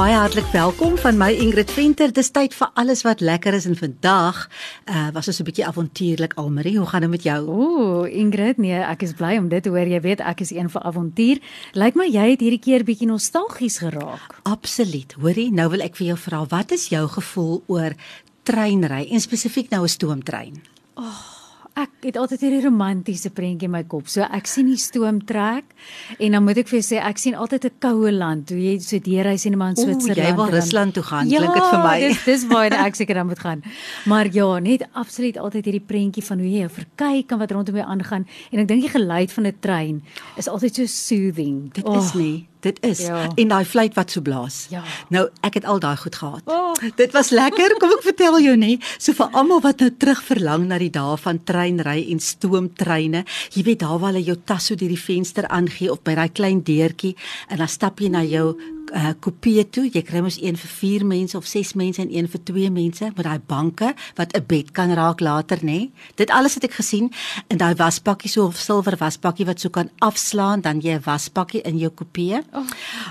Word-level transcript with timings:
Baie 0.00 0.16
hartlik 0.16 0.46
welkom 0.54 0.94
van 0.96 1.18
my 1.20 1.26
Ingrid 1.36 1.68
Venter. 1.76 2.08
Dis 2.08 2.30
tyd 2.32 2.54
vir 2.56 2.70
alles 2.80 3.02
wat 3.04 3.20
lekker 3.20 3.52
is 3.52 3.66
en 3.68 3.74
vandag 3.76 4.38
uh, 4.88 5.10
was 5.12 5.28
ons 5.28 5.40
'n 5.42 5.44
bietjie 5.44 5.66
avontuurlik 5.66 6.32
Almarie. 6.40 6.78
Hoe 6.78 6.86
gaan 6.88 7.04
dit 7.04 7.10
met 7.10 7.22
jou? 7.22 7.40
Ooh, 7.44 8.08
Ingrid, 8.08 8.56
nee, 8.56 8.80
ek 8.80 9.02
is 9.02 9.12
bly 9.12 9.36
om 9.36 9.48
dit 9.48 9.62
te 9.62 9.68
hoor. 9.68 9.84
Jy 9.84 10.00
weet, 10.00 10.20
ek 10.20 10.40
is 10.40 10.54
een 10.56 10.70
vir 10.70 10.82
avontuur. 10.82 11.38
Lyk 11.72 11.94
my 11.94 12.08
jy 12.08 12.30
het 12.30 12.40
hierdie 12.40 12.64
keer 12.64 12.84
bietjie 12.84 13.08
nostalgies 13.12 13.78
geraak. 13.78 14.40
Absoluut. 14.42 15.12
Hoorie, 15.20 15.52
nou 15.52 15.68
wil 15.68 15.84
ek 15.84 15.96
vir 15.96 16.06
jou 16.06 16.16
vra, 16.16 16.46
wat 16.48 16.72
is 16.72 16.88
jou 16.88 17.04
gevoel 17.08 17.62
oor 17.66 17.92
treinry 18.42 19.04
en 19.12 19.20
spesifiek 19.20 19.68
nou 19.70 19.84
'n 19.84 19.88
stoomtrein? 19.88 20.62
Oh, 20.96 21.39
ek 21.78 22.08
het 22.08 22.16
altyd 22.20 22.42
hierdie 22.44 22.62
romantiese 22.64 23.30
prentjie 23.34 23.68
in 23.68 23.74
my 23.74 23.82
kop. 23.88 24.08
So 24.10 24.26
ek 24.26 24.48
sien 24.50 24.66
die 24.70 24.78
stoom 24.80 25.20
trek 25.26 25.64
en 26.18 26.36
dan 26.36 26.44
moet 26.44 26.60
ek 26.62 26.70
vir 26.70 26.80
jou 26.80 26.86
sê 26.90 27.00
ek 27.02 27.18
sien 27.22 27.34
altyd 27.34 27.64
'n 27.64 27.78
koue 27.80 28.12
land. 28.12 28.50
Hoe 28.50 28.58
jy 28.58 28.78
so 28.78 28.98
deurreis 28.98 29.46
en 29.46 29.58
maar 29.58 29.70
in 29.70 29.76
Switserland. 29.76 30.28
Jy 30.28 30.34
wil 30.36 30.50
Rusland 30.50 30.94
toe 30.94 31.02
gaan, 31.02 31.28
ja, 31.28 31.38
klink 31.38 31.54
dit 31.54 31.70
vir 31.70 31.82
my. 31.84 31.96
Ja, 32.00 32.08
dis 32.08 32.24
dis 32.24 32.46
waar 32.46 32.72
ek 32.72 32.94
seker 32.94 33.14
dan 33.14 33.26
moet 33.26 33.38
gaan. 33.38 33.62
Maar 34.06 34.26
ja, 34.32 34.58
net 34.58 34.86
absoluut 34.92 35.36
altyd 35.36 35.64
hierdie 35.64 35.86
prentjie 35.86 36.24
van 36.24 36.38
hoe 36.38 36.50
jy 36.50 36.68
verkyk 36.68 37.32
en 37.32 37.38
wat 37.38 37.50
rondom 37.50 37.76
jou 37.76 37.86
aangaan 37.86 38.26
en 38.52 38.58
ek 38.58 38.68
dink 38.68 38.82
die 38.82 38.94
geluid 38.98 39.32
van 39.32 39.46
'n 39.46 39.56
trein 39.60 40.02
is 40.36 40.48
altyd 40.48 40.74
so 40.74 40.86
soothing. 40.86 41.72
Dit 41.72 41.84
oh. 41.84 41.96
is 41.96 42.14
nie 42.14 42.49
Dit 42.60 42.80
is 42.84 43.00
ja. 43.06 43.26
en 43.34 43.48
daai 43.48 43.64
fluit 43.64 43.94
wat 43.94 44.10
so 44.10 44.20
blaas. 44.24 44.66
Ja. 44.70 44.82
Nou 45.08 45.26
ek 45.46 45.60
het 45.60 45.68
al 45.68 45.80
daai 45.80 45.96
goed 45.96 46.16
gehad. 46.20 46.42
Oh. 46.44 46.74
Dit 46.96 47.14
was 47.16 47.30
lekker. 47.34 47.76
Kom 47.80 47.92
ek 47.96 48.04
vertel 48.04 48.40
jou 48.44 48.56
nê, 48.60 48.76
so 48.98 49.16
vir 49.16 49.32
almal 49.32 49.62
wat 49.64 49.80
nou 49.84 49.90
terug 49.96 50.22
verlang 50.26 50.66
na 50.68 50.78
die 50.80 50.92
dae 50.92 51.16
van 51.20 51.40
treinry 51.44 52.04
en 52.12 52.20
stoomtreine. 52.20 53.24
Jy 53.56 53.64
weet 53.70 53.84
daar 53.84 53.98
waar 53.98 54.12
hulle 54.12 54.24
jou 54.24 54.36
tas 54.44 54.70
so 54.70 54.76
deur 54.76 54.92
die 54.92 55.00
venster 55.00 55.48
aangee 55.48 55.90
of 55.92 56.04
by 56.04 56.16
daai 56.18 56.28
klein 56.32 56.62
deurtjie 56.66 57.16
en 57.48 57.62
dan 57.62 57.70
stap 57.70 58.00
jy 58.00 58.12
na 58.12 58.24
jou 58.26 58.54
uh 58.94 59.12
kopie 59.20 59.64
toe. 59.70 59.88
Jy 59.92 60.02
kry 60.02 60.20
mos 60.20 60.38
een 60.42 60.56
vir 60.56 60.70
4 60.70 61.06
mense 61.06 61.36
of 61.36 61.46
6 61.46 61.74
mense 61.74 62.00
en 62.02 62.10
een 62.14 62.28
vir 62.28 62.40
2 62.44 62.70
mense 62.70 63.10
met 63.16 63.24
daai 63.24 63.38
banke 63.46 63.94
wat 64.16 64.32
'n 64.36 64.44
bed 64.46 64.72
kan 64.72 64.92
raak 64.92 65.20
later, 65.20 65.58
nê? 65.62 65.90
Dit 66.16 66.30
alles 66.30 66.54
het 66.54 66.64
ek 66.64 66.72
gesien 66.72 67.10
in 67.48 67.56
daai 67.58 67.74
wasbakkie 67.74 68.30
so 68.30 68.46
of 68.46 68.56
silwer 68.56 68.96
wasbakkie 68.96 69.46
wat 69.46 69.60
so 69.60 69.68
kan 69.68 69.90
afslaan 69.98 70.60
dan 70.60 70.80
jy 70.80 70.94
'n 70.94 71.02
wasbakkie 71.04 71.62
in 71.62 71.78
jou 71.78 71.90
kopie. 71.90 72.40
Oh. 72.52 72.66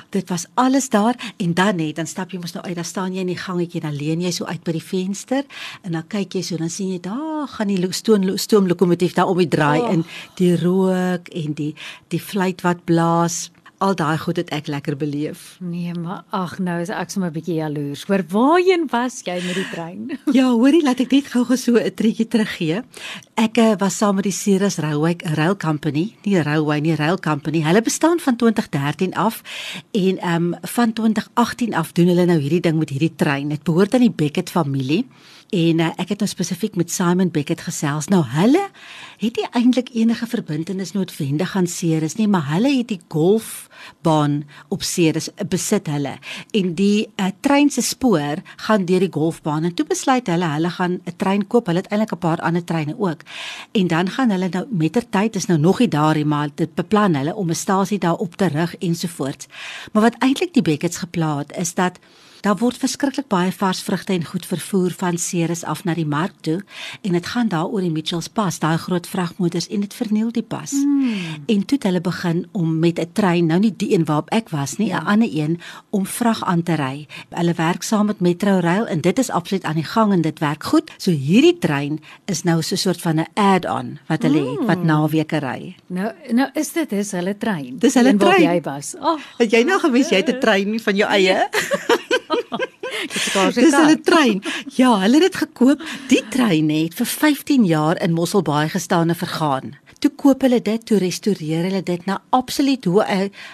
Dit 0.09 0.29
was 0.29 0.45
alles 0.55 0.89
daar 0.89 1.15
en 1.37 1.53
dan 1.53 1.75
net 1.75 1.95
dan 1.95 2.07
stap 2.07 2.31
jy 2.31 2.39
mos 2.39 2.53
nou 2.53 2.65
uit, 2.65 2.75
dan 2.75 2.85
staan 2.85 3.13
jy 3.13 3.19
in 3.19 3.27
die 3.27 3.37
gangetjie 3.37 3.81
en 3.81 3.89
dan 3.89 3.97
leun 3.97 4.21
jy 4.21 4.31
so 4.31 4.45
uit 4.45 4.63
by 4.63 4.71
die 4.71 4.83
venster 4.83 5.43
en 5.83 5.91
dan 5.91 6.07
kyk 6.07 6.33
jy 6.33 6.41
so 6.41 6.57
dan 6.57 6.69
sien 6.69 6.91
jy 6.91 6.99
daar 6.99 7.47
gaan 7.47 7.67
die 7.67 7.91
stoom 7.91 8.37
stoomlokomotief 8.37 9.13
daar 9.13 9.27
om 9.27 9.37
die 9.37 9.47
draai 9.47 9.79
Oh. 9.79 9.91
in 9.93 10.05
die 10.35 10.55
rook 10.57 11.27
en 11.29 11.53
die 11.53 11.75
die 12.07 12.19
fluit 12.19 12.61
wat 12.61 12.85
blaas. 12.85 13.51
Al 13.79 13.95
daai 13.95 14.17
goed 14.19 14.35
het 14.35 14.49
ek 14.51 14.67
lekker 14.67 14.97
beleef. 14.99 15.55
Nee, 15.63 15.93
maar 15.95 16.25
ag 16.35 16.57
nou 16.59 16.81
is 16.83 16.89
ek 16.91 17.13
sommer 17.13 17.29
'n 17.29 17.33
bietjie 17.33 17.55
jaloers. 17.63 18.03
Hoor 18.03 18.23
waarheen 18.27 18.87
was 18.91 19.21
jy 19.23 19.39
met 19.45 19.55
die 19.55 19.69
trein? 19.71 20.19
Ja, 20.39 20.49
hoorie, 20.51 20.83
laat 20.83 20.99
ek 20.99 21.11
net 21.11 21.31
gou-gou 21.31 21.55
so 21.55 21.79
'n 21.79 21.93
treetjie 21.95 22.27
teruggee. 22.27 22.83
Ek 23.35 23.57
uh, 23.57 23.75
was 23.79 23.97
saam 23.97 24.15
met 24.15 24.27
die 24.27 24.35
Ceres 24.35 24.77
Railway 24.77 25.15
Rail 25.23 25.55
Company, 25.55 26.15
nie 26.25 26.41
Railway 26.41 26.79
nie, 26.79 26.95
Rail 26.95 27.19
Company. 27.19 27.63
Hulle 27.63 27.81
bestaan 27.81 28.19
van 28.19 28.35
2013 28.35 29.15
af 29.15 29.41
en 29.91 30.19
ehm 30.19 30.53
um, 30.53 30.55
van 30.61 30.93
2018 30.93 31.73
af 31.73 31.91
doen 31.91 32.07
hulle 32.07 32.25
nou 32.25 32.39
hierdie 32.39 32.59
ding 32.59 32.77
met 32.79 32.89
hierdie 32.89 33.15
trein. 33.15 33.49
Dit 33.49 33.63
behoort 33.63 33.93
aan 33.93 34.03
die 34.03 34.11
Beckett 34.11 34.49
familie. 34.49 35.05
En 35.49 35.79
uh, 35.79 35.89
ek 35.97 36.11
het 36.13 36.19
nou 36.21 36.29
spesifiek 36.29 36.75
met 36.77 36.91
Simon 36.91 37.31
Beckett 37.31 37.63
gesels. 37.65 38.07
Nou 38.07 38.21
hulle 38.35 38.67
het 39.17 39.39
nie 39.39 39.47
eintlik 39.57 39.89
enige 39.97 40.27
verbintenis 40.29 40.93
noodwendig 40.93 41.55
aan 41.55 41.67
Ceres 41.67 42.15
nie, 42.19 42.27
maar 42.27 42.45
hulle 42.53 42.69
het 42.77 42.91
die 42.91 43.01
golfbaan 43.69 44.43
op 44.67 44.83
Ceres 44.83 45.29
besit 45.47 45.87
hulle. 45.87 46.17
En 46.51 46.73
die 46.75 47.09
uh, 47.15 47.29
trein 47.41 47.69
se 47.69 47.81
spoor 47.81 48.41
gaan 48.65 48.85
deur 48.85 48.99
die 48.99 49.11
golfbaan 49.11 49.63
en 49.63 49.73
toe 49.73 49.85
besluit 49.85 50.27
hulle 50.27 50.45
hulle 50.45 50.69
gaan 50.69 50.99
'n 51.05 51.15
trein 51.17 51.47
koop. 51.47 51.65
Hulle 51.67 51.79
het 51.79 51.91
eintlik 51.91 52.13
'n 52.13 52.17
paar 52.17 52.41
ander 52.41 52.63
treine 52.63 52.95
ook. 52.97 53.21
En 53.71 53.87
dan 53.87 54.09
gaan 54.09 54.29
hulle 54.29 54.49
nou 54.49 54.65
mettertyd 54.69 55.35
is 55.35 55.45
nou 55.45 55.59
nog 55.59 55.79
nie 55.79 55.87
daar 55.87 56.15
nie, 56.15 56.25
maar 56.25 56.49
dit 56.55 56.75
beplan 56.75 57.15
hulle 57.15 57.35
om 57.35 57.49
'n 57.49 57.55
stasie 57.55 57.99
daar 57.99 58.17
op 58.17 58.35
te 58.35 58.45
rig 58.45 58.75
ensovoorts. 58.77 59.47
Maar 59.91 60.03
wat 60.03 60.15
eintlik 60.19 60.53
die 60.53 60.61
Becketts 60.61 60.97
gepla 60.97 61.37
het 61.37 61.57
is 61.57 61.73
dat 61.73 61.99
Daar 62.39 62.55
word 62.55 62.77
verskriklik 62.79 63.27
baie 63.27 63.51
vars 63.51 63.81
vrugte 63.83 64.13
en 64.13 64.23
goed 64.25 64.45
vervoer 64.47 64.93
van 64.95 65.17
Ceres 65.19 65.65
af 65.67 65.83
na 65.83 65.93
die 65.97 66.07
mark 66.07 66.37
toe 66.45 66.61
en 67.01 67.17
dit 67.17 67.25
gaan 67.27 67.49
daar 67.51 67.67
oor 67.67 67.83
die 67.83 67.91
Mitchells 67.91 68.29
Pas, 68.31 68.59
daai 68.63 68.77
groot 68.79 69.07
vragmotors 69.07 69.67
en 69.67 69.83
dit 69.83 69.93
verniel 69.93 70.31
die 70.31 70.43
pas. 70.43 70.71
Hmm. 70.71 71.43
En 71.51 71.65
toe 71.65 71.77
het 71.77 71.87
hulle 71.89 72.01
begin 72.01 72.45
om 72.51 72.79
met 72.79 72.99
'n 72.99 73.11
trein, 73.13 73.45
nou 73.45 73.59
nie 73.59 73.73
die 73.75 73.91
een 73.93 74.05
waarop 74.05 74.29
ek 74.29 74.49
was 74.49 74.77
nie, 74.77 74.87
'n 74.87 74.89
ja. 74.89 75.03
ander 75.05 75.29
een 75.31 75.59
om 75.89 76.05
vrag 76.05 76.43
aan 76.43 76.63
te 76.63 76.73
ry. 76.75 77.07
Hulle 77.29 77.53
werk 77.53 77.83
saam 77.83 78.05
met 78.05 78.19
Metrorail 78.19 78.87
en 78.87 79.01
dit 79.01 79.19
is 79.19 79.29
absoluut 79.29 79.63
aan 79.63 79.75
die 79.75 79.83
gang 79.83 80.13
en 80.13 80.21
dit 80.21 80.39
werk 80.39 80.63
goed. 80.63 80.91
So 80.97 81.11
hierdie 81.11 81.57
trein 81.57 81.99
is 82.25 82.43
nou 82.43 82.61
so 82.61 82.75
'n 82.75 82.77
soort 82.77 83.01
van 83.01 83.19
'n 83.19 83.27
add-on 83.33 83.99
wat 84.07 84.21
hulle 84.21 84.39
hmm. 84.39 84.57
het 84.57 84.65
wat 84.65 84.83
naweke 84.83 85.37
ry. 85.37 85.75
Nou 85.87 86.11
nou 86.31 86.49
is 86.53 86.71
dit 86.71 86.91
is 86.91 87.11
hulle 87.11 87.37
trein. 87.37 87.77
Dis 87.77 87.93
hulle 87.93 88.17
trein. 88.17 88.41
Jy 88.41 88.61
was. 88.61 88.95
Oh, 88.99 89.19
het 89.37 89.51
jy 89.51 89.63
nou 89.63 89.79
gewens 89.79 90.09
jy 90.09 90.15
het 90.15 90.29
'n 90.29 90.39
trein 90.39 90.79
van 90.79 90.95
jou 90.95 91.09
eie? 91.09 91.47
Dis 93.13 93.75
hulle 93.75 93.99
trein. 94.01 94.41
Ja, 94.75 94.95
hulle 95.03 95.21
het 95.21 95.31
dit 95.31 95.35
gekoop. 95.43 95.83
Die 96.09 96.23
trein 96.33 96.69
het 96.73 96.97
vir 96.97 97.05
15 97.05 97.65
jaar 97.69 98.01
in 98.01 98.15
Mosselbaai 98.17 98.69
gestaan 98.73 99.13
en 99.13 99.19
vergaan. 99.19 99.77
Toe 99.99 100.11
koop 100.15 100.41
hulle 100.41 100.61
dit, 100.63 100.85
toe 100.85 100.97
restoreer 100.97 101.65
hulle 101.67 101.81
dit 101.83 102.05
na 102.07 102.21
absoluut 102.35 102.85
hoe 102.85 103.03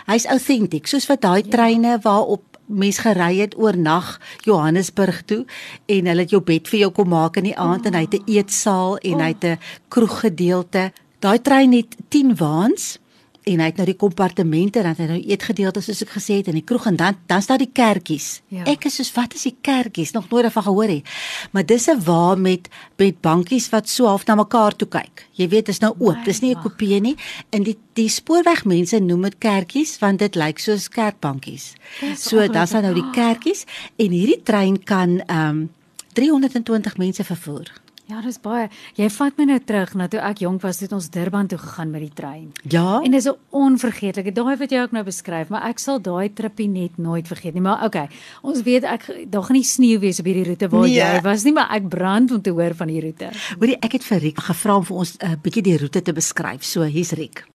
hy's 0.05 0.27
authentic, 0.29 0.87
soos 0.87 1.07
wat 1.09 1.23
daai 1.25 1.41
treine 1.49 1.97
waarop 2.03 2.55
mens 2.65 2.97
gery 3.01 3.39
het 3.39 3.57
oornag 3.57 4.15
Johannesburg 4.45 5.21
toe 5.29 5.45
en 5.85 6.07
hulle 6.09 6.25
het 6.25 6.33
jou 6.33 6.41
bed 6.41 6.69
vir 6.69 6.79
jou 6.85 6.91
kom 6.97 7.11
maak 7.13 7.37
in 7.37 7.49
die 7.49 7.57
aand 7.57 7.85
oh. 7.85 7.89
en 7.89 7.97
hy 7.97 8.05
het 8.07 8.15
'n 8.19 8.31
eetsaal 8.37 8.97
en 8.97 9.15
oh. 9.15 9.21
hy 9.21 9.31
het 9.33 9.45
'n 9.45 9.59
kroeggedeelte. 9.89 10.91
Daai 11.19 11.39
trein 11.41 11.73
het 11.73 11.95
10 12.09 12.35
waans 12.35 12.99
en 13.45 13.61
hy 13.61 13.67
het 13.69 13.77
nou 13.79 13.85
die 13.85 13.97
kompartemente 13.99 14.81
dan 14.81 14.95
het 14.95 15.01
hy 15.03 15.07
nou 15.09 15.19
eetgedeeltes 15.21 15.85
soos 15.89 16.01
ek 16.05 16.13
gesê 16.15 16.39
het 16.39 16.49
in 16.49 16.57
die 16.57 16.65
kroeg 16.65 16.87
en 16.89 16.97
dan 16.97 17.19
dan 17.29 17.43
staan 17.45 17.61
die 17.61 17.69
kerkies. 17.69 18.41
Ja. 18.53 18.65
Ek 18.71 18.87
is 18.89 18.97
soos 18.99 19.11
wat 19.13 19.35
is 19.37 19.45
die 19.45 19.55
kerkies? 19.65 20.15
Nog 20.15 20.29
nooit 20.31 20.47
daarvan 20.47 20.65
gehoor 20.65 20.91
nie. 20.91 21.03
Maar 21.51 21.65
dis 21.65 21.87
'n 21.87 22.01
wa 22.05 22.35
met 22.35 22.69
met 22.97 23.21
bankies 23.21 23.69
wat 23.69 23.89
so 23.89 24.05
half 24.05 24.25
na 24.25 24.35
mekaar 24.35 24.75
toe 24.75 24.87
kyk. 24.87 25.27
Jy 25.33 25.47
weet, 25.49 25.65
dis 25.65 25.79
nou 25.79 25.93
oop. 25.99 26.17
Dis 26.25 26.41
nie 26.41 26.55
'n 26.55 26.61
kopie 26.61 26.99
nie. 27.01 27.15
En 27.49 27.63
die 27.63 27.77
die 27.93 28.09
spoorwegmense 28.09 28.99
noem 28.99 29.21
dit 29.21 29.37
kerkies 29.37 29.99
want 29.99 30.19
dit 30.19 30.35
lyk 30.35 30.59
soos 30.59 30.89
kerkbankies. 30.89 31.73
So 32.17 32.47
dan 32.47 32.67
staan 32.67 32.83
nou 32.83 32.93
die 32.93 33.11
kerkies 33.11 33.65
en 33.95 34.11
hierdie 34.11 34.43
trein 34.43 34.83
kan 34.83 35.21
ehm 35.27 35.49
um, 35.49 35.69
320 36.13 36.97
mense 36.97 37.23
vervoer. 37.23 37.84
Ja, 38.05 38.19
dis 38.21 38.37
baie. 38.37 38.67
Jy 38.99 39.07
vat 39.15 39.39
my 39.39 39.47
nou 39.49 39.57
terug 39.65 39.95
na 39.97 40.05
toe 40.11 40.19
ek 40.21 40.43
jonk 40.43 40.61
was, 40.61 40.77
het 40.83 40.91
ons 40.93 41.07
Durban 41.09 41.47
toe 41.49 41.57
gegaan 41.57 41.89
met 41.89 42.03
die 42.03 42.13
trein. 42.13 42.51
Ja. 42.69 43.01
En 43.01 43.11
dis 43.11 43.25
'n 43.25 43.33
onvergeetlike 43.49 44.31
daai 44.31 44.57
wat 44.57 44.71
jy 44.71 44.81
ook 44.81 44.91
nou 44.91 45.03
beskryf, 45.03 45.49
maar 45.49 45.65
ek 45.69 45.79
sal 45.79 45.99
daai 45.99 46.29
trippie 46.29 46.67
net 46.67 46.97
nooit 46.97 47.27
vergeet 47.27 47.53
nie. 47.53 47.61
Maar 47.61 47.83
okay, 47.83 48.07
ons 48.43 48.61
weet 48.61 48.83
ek 48.83 49.25
daar 49.29 49.43
gaan 49.43 49.55
nie 49.55 49.63
sneeu 49.63 49.99
wees 49.99 50.19
op 50.19 50.25
hierdie 50.25 50.45
roete 50.45 50.69
waar 50.69 50.87
nee. 50.87 50.99
jy 50.99 51.21
was 51.21 51.43
nie, 51.43 51.53
maar 51.53 51.71
ek 51.71 51.89
brand 51.89 52.31
om 52.31 52.41
te 52.41 52.51
hoor 52.51 52.75
van 52.75 52.87
die 52.87 53.01
roete. 53.01 53.31
Hoorie, 53.59 53.77
ek 53.81 53.91
het 53.91 54.03
vir 54.03 54.19
Riek 54.19 54.39
gevra 54.39 54.75
om 54.75 54.85
vir 54.85 54.97
ons 54.97 55.17
'n 55.17 55.25
uh, 55.25 55.35
bietjie 55.41 55.63
die 55.63 55.77
roete 55.77 56.01
te 56.01 56.13
beskryf. 56.13 56.63
So, 56.63 56.83
hier's 56.83 57.11
Riek. 57.11 57.45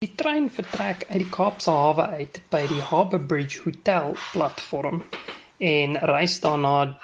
Die 0.00 0.14
trein 0.16 0.48
vertrek 0.50 1.04
uit 1.10 1.18
die 1.18 1.30
Kaapse 1.30 1.70
hawe 1.70 2.08
uit 2.16 2.40
by 2.50 2.66
die 2.66 2.80
Harbour 2.80 3.20
Bridge 3.20 3.60
Hotel 3.64 4.16
platform 4.32 5.02
en 5.58 5.96
reis 5.96 6.40
daarna 6.40 6.96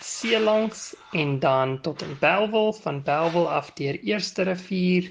see 0.00 0.40
langs 0.40 0.94
en 1.12 1.38
dan 1.38 1.80
tot 1.80 2.02
in 2.02 2.16
Bellville, 2.20 2.72
van 2.72 3.02
Bellville 3.02 3.48
af 3.48 3.70
deur 3.74 3.98
Eerste 4.02 4.42
Rivier 4.42 5.10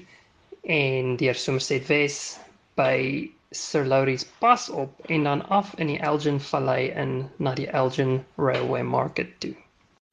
en 0.62 1.16
deur 1.16 1.34
Somerset 1.34 1.86
Wes 1.88 2.38
by 2.74 3.30
Sir 3.50 3.84
Lowry's 3.84 4.24
Pas 4.38 4.68
op 4.70 5.00
en 5.06 5.24
dan 5.24 5.48
af 5.48 5.74
in 5.78 5.86
die 5.86 5.98
Elgin 5.98 6.40
Vallei 6.40 6.88
in 6.88 7.30
na 7.36 7.54
die 7.54 7.68
Elgin 7.68 8.24
Railway 8.36 8.82
Market 8.82 9.40
toe. 9.40 9.54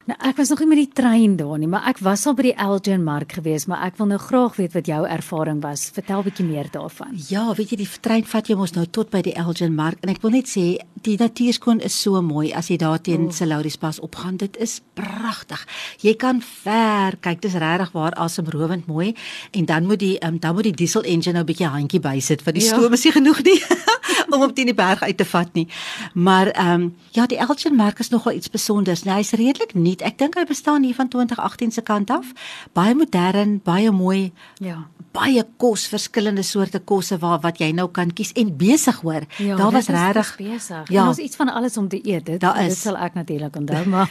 Nou 0.08 0.16
ek 0.24 0.38
was 0.40 0.48
nog 0.48 0.62
nie 0.62 0.66
met 0.70 0.78
die 0.80 0.92
trein 0.96 1.34
daar 1.36 1.58
nie, 1.60 1.68
maar 1.68 1.84
ek 1.90 1.98
was 2.00 2.22
al 2.24 2.32
by 2.32 2.46
die 2.46 2.54
Elgin 2.56 3.02
Mark 3.04 3.34
gewees, 3.36 3.66
maar 3.68 3.82
ek 3.84 3.98
wil 3.98 4.08
nou 4.08 4.18
graag 4.18 4.54
weet 4.56 4.72
wat 4.72 4.86
jou 4.88 5.00
ervaring 5.04 5.58
was. 5.60 5.90
Vertel 5.92 6.22
bietjie 6.24 6.46
meer 6.48 6.70
daarvan. 6.72 7.18
Ja, 7.28 7.42
weet 7.54 7.74
jy 7.74 7.82
die 7.82 7.88
trein 8.00 8.24
vat 8.24 8.48
jou 8.48 8.56
mos 8.56 8.72
nou 8.72 8.86
tot 8.88 9.10
by 9.12 9.20
die 9.26 9.34
Elgin 9.36 9.76
Mark 9.76 10.00
en 10.00 10.08
ek 10.08 10.22
wil 10.24 10.32
net 10.32 10.48
sê 10.48 10.80
die 11.04 11.18
natuurskoon 11.20 11.82
is 11.84 11.98
so 12.00 12.20
mooi 12.24 12.48
as 12.56 12.70
jy 12.72 12.78
daar 12.80 13.00
teen 13.04 13.28
oh. 13.28 13.34
Salaris 13.36 13.76
pas 13.80 14.00
opgaan. 14.00 14.38
Dit 14.40 14.56
is 14.56 14.78
pragtig. 14.96 15.66
Jy 16.00 16.16
kan 16.20 16.40
ver 16.40 17.18
kyk. 17.20 17.44
Dit 17.44 17.50
is 17.52 17.60
regtig 17.60 17.92
waar 17.92 18.16
asemrowend 18.20 18.88
mooi 18.88 19.12
en 19.52 19.68
dan 19.68 19.84
moet 19.88 20.00
die 20.00 20.16
um, 20.24 20.40
dan 20.40 20.56
moet 20.56 20.70
die 20.70 20.76
diesel 20.80 21.04
engine 21.04 21.36
nou 21.36 21.44
'n 21.44 21.50
bietjie 21.52 21.68
handjie 21.68 22.00
bysit 22.00 22.44
want 22.44 22.56
die 22.56 22.64
ja. 22.64 22.72
stoom 22.72 22.92
is 22.92 23.04
nie 23.04 23.12
genoeg 23.12 23.44
nie 23.44 23.60
om 24.32 24.42
op 24.42 24.54
teen 24.54 24.72
die 24.72 24.74
berg 24.74 25.02
uit 25.02 25.16
te 25.16 25.24
vat 25.24 25.52
nie. 25.54 25.68
Maar 26.14 26.46
ehm 26.56 26.80
um, 26.80 26.94
ja, 27.12 27.26
die 27.26 27.38
Elgin 27.38 27.76
Mark 27.76 27.98
is 27.98 28.08
nogal 28.08 28.32
iets 28.32 28.46
spesiaals. 28.46 29.04
Nou, 29.04 29.16
hy's 29.16 29.32
redelik 29.32 29.74
nie 29.74 29.89
nuut. 29.90 30.06
Ek 30.06 30.18
dink 30.20 30.38
hy 30.38 30.46
bestaan 30.48 30.86
hier 30.86 30.96
van 30.96 31.10
2018 31.10 31.74
se 31.76 31.84
kant 31.86 32.10
af. 32.14 32.32
Baie 32.76 32.94
modern, 32.94 33.58
baie 33.66 33.90
mooi. 33.94 34.32
Ja. 34.62 34.86
Baie 35.10 35.42
kos, 35.58 35.88
verskillende 35.90 36.44
soorte 36.46 36.78
kosse 36.86 37.18
waar 37.18 37.40
wat 37.42 37.58
jy 37.58 37.72
nou 37.74 37.88
kan 37.90 38.12
kies 38.14 38.30
en 38.38 38.52
besig 38.56 39.00
hoor. 39.02 39.26
Ja, 39.42 39.56
daar 39.58 39.74
was 39.74 39.90
regtig 39.90 40.36
besig. 40.38 40.92
Ja, 40.94 41.08
ons 41.10 41.18
iets 41.18 41.36
van 41.40 41.50
alles 41.50 41.76
om 41.80 41.88
te 41.90 41.98
eet. 41.98 42.28
Dit, 42.28 42.44
dit 42.46 42.76
sal 42.78 42.98
ek 43.00 43.18
natuurlik 43.18 43.56
onthou, 43.58 43.82
maar 43.94 44.10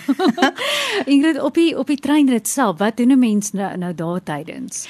Ingrid 1.14 1.40
op 1.42 1.56
die 1.56 1.72
op 1.80 1.88
die 1.88 2.00
treinrit 2.00 2.48
self, 2.48 2.80
wat 2.84 2.98
doen 2.98 3.16
'n 3.16 3.20
mens 3.20 3.52
nou 3.56 3.78
nou 3.78 3.94
daar 3.96 4.24
tydens? 4.24 4.88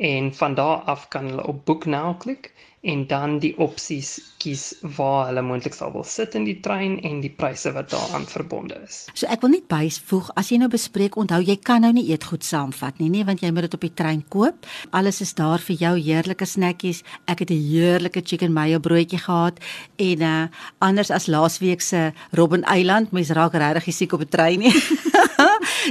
en 0.00 0.34
van 0.34 0.54
daar 0.54 0.76
af 0.88 1.08
kan 1.08 1.28
hulle 1.28 1.46
op 1.46 1.64
boek 1.64 1.84
nou 1.84 2.16
klik 2.16 2.52
en 2.80 3.02
dan 3.06 3.36
die 3.42 3.52
opsies 3.60 4.14
kies 4.40 4.62
waar 4.96 5.26
hulle 5.28 5.42
moontlik 5.44 5.74
sal 5.76 5.92
wil 5.92 6.04
sit 6.08 6.32
in 6.38 6.46
die 6.48 6.56
trein 6.64 6.94
en 7.04 7.18
die 7.20 7.32
pryse 7.36 7.68
wat 7.76 7.90
daaraan 7.92 8.24
verbonde 8.24 8.78
is. 8.86 9.02
So 9.12 9.28
ek 9.28 9.44
wil 9.44 9.52
net 9.52 9.66
byvoeg 9.68 10.30
as 10.40 10.48
jy 10.48 10.56
nou 10.62 10.70
bespreek 10.72 11.18
onthou 11.20 11.42
jy 11.44 11.58
kan 11.60 11.84
nou 11.84 11.92
nie 11.92 12.06
eetgoed 12.08 12.46
saamvat 12.46 13.02
nie 13.02 13.10
nee 13.12 13.26
want 13.28 13.44
jy 13.44 13.52
moet 13.52 13.68
dit 13.68 13.76
op 13.76 13.84
die 13.84 13.92
trein 14.00 14.24
koop. 14.32 14.64
Alles 14.96 15.20
is 15.20 15.34
daar 15.36 15.60
vir 15.60 15.76
jou 15.76 15.92
heerlike 15.98 16.48
snackies. 16.48 17.04
Ek 17.28 17.44
het 17.44 17.50
'n 17.50 17.60
heerlike 17.60 18.24
chicken 18.24 18.52
mayo 18.52 18.80
broodjie 18.80 19.20
gehad 19.20 19.60
en 19.98 20.22
uh 20.22 20.48
anders 20.78 21.10
as 21.10 21.26
laasweek 21.26 21.80
se 21.80 22.12
Robben 22.32 22.64
Eiland, 22.64 23.12
mens 23.12 23.28
raak 23.28 23.52
regtig 23.52 23.94
siek 23.94 24.12
op 24.12 24.20
'n 24.22 24.28
trein 24.28 24.58
nie. 24.58 24.72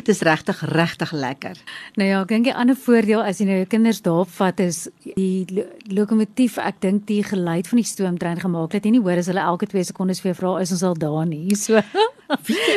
Dis 0.06 0.22
regtig 0.22 0.62
regtig 0.62 1.12
lekker. 1.12 1.58
Nou 1.96 2.08
ja, 2.10 2.22
ek 2.22 2.28
dink 2.28 2.48
'n 2.48 2.56
ander 2.56 2.76
voordeel 2.76 3.24
as 3.24 3.40
jy 3.40 3.46
nou 3.46 3.58
jou 3.58 3.66
kinders 3.66 4.02
daar 4.02 4.26
vat 4.26 4.60
is 4.60 4.90
die 5.16 5.46
lo 5.50 5.64
lokomotief. 5.88 6.58
Ek 6.58 6.82
dink 6.82 7.08
die 7.08 7.24
geluid 7.24 7.68
van 7.68 7.78
die 7.78 7.86
stoomtrein 7.86 8.40
gemaak 8.40 8.74
het 8.74 8.86
jy 8.86 8.92
nie 8.92 9.02
hoor 9.02 9.18
as 9.18 9.28
hulle 9.28 9.42
elke 9.42 9.66
2 9.66 9.84
sekondes 9.84 10.22
vir 10.22 10.34
jou 10.34 10.38
vra 10.42 10.62
is 10.62 10.72
ons 10.72 10.84
al 10.84 10.96
daar 10.96 11.26
nie. 11.26 11.56
So 11.60 11.82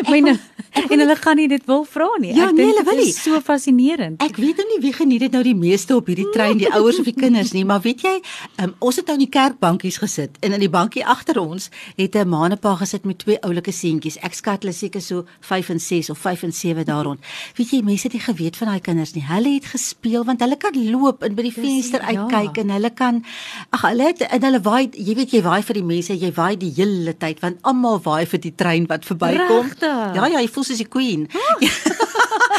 myne 0.09 0.39
en 0.73 1.03
hulle 1.03 1.17
gaan 1.21 1.37
nie 1.37 1.49
dit 1.51 1.65
wil 1.69 1.85
vra 1.89 2.09
nie. 2.21 2.33
Ja, 2.33 2.49
ek 2.49 2.57
nee, 2.57 2.73
dink 2.73 2.89
dit 2.89 3.03
is 3.05 3.19
so 3.21 3.39
fascinerend. 3.45 4.23
Ek 4.25 4.39
weet 4.41 4.63
nie 4.71 4.79
wie 4.83 4.93
geniet 4.97 5.27
dit 5.27 5.35
nou 5.35 5.43
die 5.45 5.57
meeste 5.57 5.97
op 5.97 6.09
hierdie 6.09 6.29
trein, 6.33 6.59
die 6.61 6.71
ouers 6.73 7.01
of 7.03 7.09
die 7.09 7.17
kinders 7.17 7.53
nie, 7.57 7.65
maar 7.69 7.83
weet 7.85 8.05
jy, 8.07 8.15
um, 8.63 8.73
ons 8.81 9.01
het 9.01 9.11
nou 9.11 9.19
in 9.19 9.25
die 9.27 9.33
kerkbankies 9.33 10.01
gesit 10.03 10.39
en 10.41 10.57
in 10.57 10.63
die 10.65 10.71
bankie 10.73 11.05
agter 11.05 11.41
ons 11.43 11.69
het 11.99 12.17
'n 12.17 12.29
manepa 12.29 12.75
gesit 12.81 13.05
met 13.05 13.19
twee 13.19 13.39
oulike 13.43 13.73
seentjies. 13.73 14.19
Ek 14.23 14.35
skat 14.35 14.63
hulle 14.63 14.73
seker 14.73 15.01
so 15.01 15.25
5 15.41 15.69
en 15.71 15.81
6 15.81 16.11
of 16.11 16.19
5 16.19 16.43
en 16.43 16.53
7 16.53 16.85
daar 16.85 17.05
rond. 17.05 17.21
Weet 17.57 17.71
jy, 17.71 17.83
mense 17.83 18.09
het 18.09 18.13
nie 18.13 18.23
geweet 18.23 18.57
van 18.57 18.69
daai 18.69 18.81
kinders 18.81 19.15
nie. 19.15 19.25
Hulle 19.25 19.55
het 19.55 19.65
gespeel 19.65 20.25
want 20.25 20.41
hulle 20.41 20.57
kan 20.57 20.73
loop 20.91 21.23
en 21.23 21.35
by 21.35 21.43
die 21.43 21.53
venster 21.53 22.01
uitkyk 22.01 22.57
ja. 22.57 22.63
en 22.63 22.71
hulle 22.71 22.91
kan 22.91 23.25
ag 23.71 23.83
hulle 23.83 24.07
het 24.07 24.21
en 24.21 24.43
hulle 24.43 24.61
waai, 24.61 24.89
jy 24.93 25.15
weet 25.15 25.31
jy 25.31 25.43
waai 25.43 25.63
vir 25.63 25.75
die 25.75 25.85
mense, 25.85 26.15
jy 26.15 26.33
waai 26.33 26.57
die 26.57 26.73
hele 26.77 27.15
tyd 27.19 27.41
want 27.41 27.59
almal 27.63 28.01
waai 28.05 28.27
vir 28.27 28.41
die 28.41 28.55
trein 28.55 28.87
wat 28.89 29.05
verbykom. 29.49 30.15
Ja 30.15 30.27
ja, 30.27 30.41
jy 30.41 30.49
voel 30.53 30.65
soos 30.65 30.83
die 30.83 30.89
queen. 30.89 31.29
Oh. 31.33 31.69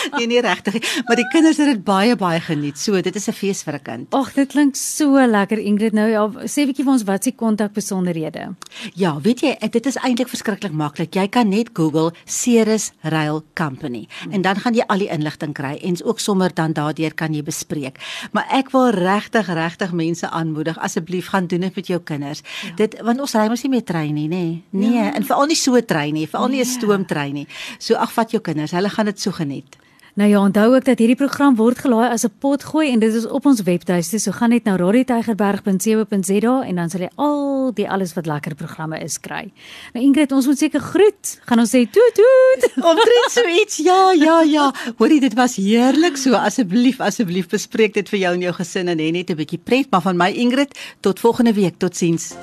nee 0.17 0.27
nee 0.27 0.41
regtig, 0.41 0.79
maar 1.07 1.15
die 1.15 1.27
kinders 1.31 1.57
het 1.57 1.67
dit 1.67 1.83
baie 1.83 2.15
baie 2.15 2.39
geniet. 2.39 2.77
So, 2.79 3.01
dit 3.01 3.15
is 3.15 3.27
'n 3.27 3.33
fees 3.33 3.63
vir 3.63 3.73
'n 3.73 3.83
kind. 3.83 4.13
Ag, 4.13 4.33
dit 4.33 4.47
klink 4.47 4.75
so 4.75 5.25
lekker 5.25 5.57
Ingrid. 5.57 5.93
Nou 5.93 6.09
ja, 6.09 6.27
sê 6.45 6.65
bietjie 6.65 6.83
vir 6.83 6.93
ons 6.93 7.03
wat 7.03 7.23
se 7.23 7.31
kontak 7.31 7.73
besonderhede. 7.73 8.55
Ja, 8.93 9.19
weet 9.21 9.41
jy, 9.41 9.57
dit 9.69 9.85
is 9.85 9.97
eintlik 9.97 10.27
verskriklik 10.27 10.71
maklik. 10.71 11.15
Jy 11.15 11.27
kan 11.27 11.49
net 11.49 11.69
Google 11.73 12.13
Ceres 12.25 12.91
Rail 13.01 13.43
Company 13.53 14.07
en 14.31 14.41
dan 14.41 14.55
gaan 14.55 14.73
jy 14.73 14.83
al 14.87 14.97
die 14.97 15.09
inligting 15.09 15.53
kry 15.53 15.77
en 15.83 15.97
ook 16.03 16.19
sommer 16.19 16.53
dan 16.53 16.73
daardeur 16.73 17.13
kan 17.13 17.33
jy 17.33 17.43
bespreek. 17.43 17.99
Maar 18.31 18.45
ek 18.59 18.71
wil 18.71 18.89
regtig 18.89 19.47
regtig 19.47 19.93
mense 19.93 20.29
aanmoedig 20.29 20.77
asseblief 20.77 21.31
gaan 21.33 21.47
doen 21.47 21.59
dit 21.67 21.75
met 21.75 21.87
jou 21.87 21.99
kinders. 21.99 22.41
Ja. 22.41 22.75
Dit 22.75 22.97
want 23.01 23.19
ons 23.19 23.35
ry 23.37 23.47
mos 23.51 23.63
nie 23.63 23.71
meer 23.75 23.85
trein 23.87 24.13
nie, 24.13 24.27
nê? 24.27 24.43
Nee, 24.69 24.89
nee 24.89 24.97
ja. 24.97 25.13
en 25.13 25.25
veral 25.27 25.49
nie 25.51 25.59
so 25.59 25.79
trein 25.81 26.13
nie, 26.13 26.27
veral 26.27 26.49
nie 26.49 26.61
'n 26.61 26.67
nee. 26.67 26.75
stoomtrein 26.77 27.33
nie. 27.33 27.47
So 27.79 27.95
ag 27.95 28.11
vat 28.11 28.31
jou 28.31 28.41
kinders, 28.41 28.71
hulle 28.71 28.89
gaan 28.89 29.05
dit 29.05 29.19
so 29.19 29.31
geniet. 29.31 29.77
Nou 30.13 30.29
ja, 30.29 30.39
onthou 30.39 30.75
ook 30.75 30.85
dat 30.85 30.99
hierdie 31.01 31.17
program 31.17 31.55
word 31.57 31.79
gelaai 31.81 32.11
as 32.13 32.23
'n 32.23 32.31
potgooi 32.39 32.91
en 32.91 32.99
dit 32.99 33.13
is 33.13 33.25
op 33.25 33.45
ons 33.45 33.61
webtuiste. 33.61 34.19
So 34.19 34.31
gaan 34.31 34.49
net 34.49 34.63
na 34.63 34.75
radiotygerberg.co.za 34.75 36.61
en 36.61 36.75
dan 36.75 36.89
sal 36.89 37.01
jy 37.01 37.09
al 37.15 37.71
die 37.73 37.89
alles 37.89 38.13
wat 38.13 38.25
lekker 38.25 38.55
programme 38.55 38.99
is 38.99 39.19
kry. 39.19 39.51
Nou 39.93 40.05
Ingrid, 40.05 40.31
ons 40.31 40.45
moet 40.45 40.57
seker 40.57 40.79
groet. 40.79 41.39
Gaan 41.45 41.59
ons 41.59 41.69
sê 41.69 41.89
toet 41.89 42.13
toet. 42.13 42.71
Omtrent 42.91 43.31
so 43.31 43.47
iets. 43.47 43.77
Ja, 43.77 44.11
ja, 44.11 44.41
ja. 44.41 44.73
Hoorie, 44.97 45.19
dit 45.19 45.33
was 45.33 45.55
heerlik. 45.55 46.17
So 46.17 46.33
asseblief, 46.33 46.99
asseblief 46.99 47.47
bespreek 47.47 47.93
dit 47.93 48.09
vir 48.09 48.19
jou 48.19 48.33
en 48.33 48.41
jou 48.41 48.53
gesin 48.53 48.87
en 48.87 48.99
hê 48.99 49.11
net 49.11 49.29
'n 49.29 49.35
bietjie 49.35 49.59
pret, 49.63 49.87
maar 49.89 50.01
van 50.01 50.17
my 50.17 50.29
Ingrid, 50.29 50.77
tot 50.99 51.19
volgende 51.19 51.53
week. 51.53 51.77
Totsiens. 51.77 52.33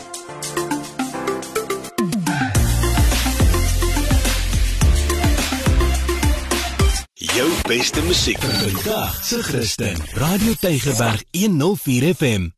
Beste 7.70 8.02
musiek 8.02 8.38
vir 8.42 8.72
vandag 8.74 9.18
se 9.22 9.38
Christen. 9.46 10.00
Radio 10.18 10.56
Tygerberg 10.58 11.22
104 11.30 12.14
FM. 12.14 12.50